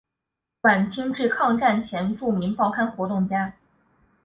[0.61, 3.53] 晚清至抗战前著名报刊活动家。